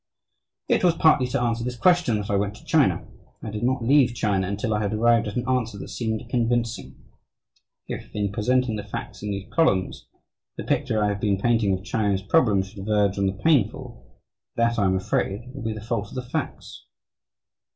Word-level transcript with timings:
It 0.67 0.83
was 0.83 0.95
partly 0.95 1.27
to 1.27 1.39
answer 1.39 1.63
this 1.63 1.77
question 1.77 2.15
that 2.17 2.31
I 2.31 2.35
went 2.35 2.55
to 2.55 2.65
China. 2.65 3.05
I 3.43 3.51
did 3.51 3.61
not 3.61 3.83
leave 3.85 4.15
China 4.15 4.47
until 4.47 4.73
I 4.73 4.81
had 4.81 4.95
arrived 4.95 5.27
at 5.27 5.35
an 5.35 5.47
answer 5.47 5.77
that 5.77 5.89
seemed 5.89 6.27
convincing. 6.27 6.95
If, 7.87 8.09
in 8.15 8.31
presenting 8.31 8.77
the 8.77 8.83
facts 8.83 9.21
in 9.21 9.29
these 9.29 9.47
columns, 9.53 10.07
the 10.57 10.63
picture 10.63 11.03
I 11.03 11.09
have 11.09 11.21
been 11.21 11.37
painting 11.37 11.77
of 11.77 11.83
China's 11.85 12.23
problem 12.23 12.63
should 12.63 12.83
verge 12.83 13.19
on 13.19 13.27
the 13.27 13.39
painful, 13.45 14.03
that, 14.55 14.79
I 14.79 14.85
am 14.85 14.95
afraid, 14.95 15.53
will 15.53 15.61
be 15.61 15.73
the 15.73 15.85
fault 15.85 16.09
of 16.09 16.15
the 16.15 16.23
facts. 16.27 16.83